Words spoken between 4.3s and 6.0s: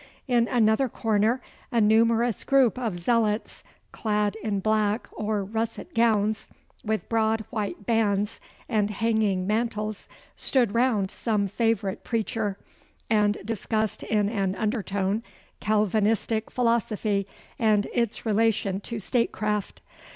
in black or russet